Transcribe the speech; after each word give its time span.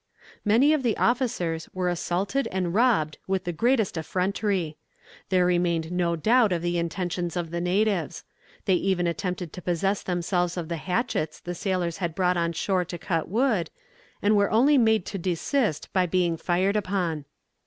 Many 0.43 0.73
of 0.73 0.81
the 0.81 0.97
officers 0.97 1.69
were 1.75 1.87
assaulted 1.87 2.47
and 2.51 2.73
robbed 2.73 3.19
with 3.27 3.43
the 3.43 3.53
greatest 3.53 3.95
effrontery. 3.97 4.77
There 5.29 5.45
remained 5.45 5.91
no 5.91 6.15
doubt 6.15 6.51
of 6.51 6.63
the 6.63 6.79
intentions 6.79 7.37
of 7.37 7.51
the 7.51 7.61
natives. 7.61 8.23
They 8.65 8.73
even 8.73 9.05
attempted 9.05 9.53
to 9.53 9.61
possess 9.61 10.01
themselves 10.01 10.57
of 10.57 10.69
the 10.69 10.77
hatchets 10.77 11.39
the 11.39 11.53
sailors 11.53 11.97
had 11.97 12.15
brought 12.15 12.35
on 12.35 12.53
shore 12.53 12.83
to 12.83 12.97
cut 12.97 13.29
wood, 13.29 13.69
and 14.23 14.35
were 14.35 14.49
only 14.49 14.75
made 14.79 15.05
to 15.05 15.19
desist 15.19 15.87
by 15.93 16.07
being 16.07 16.35
fired 16.35 16.75
upon. 16.75 17.25